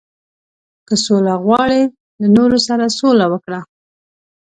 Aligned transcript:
•که 0.87 0.95
سوله 1.05 1.33
غواړې، 1.43 1.81
له 2.21 2.27
نورو 2.37 2.57
سره 2.67 2.85
سوله 2.99 3.25
وکړه. 3.31 3.59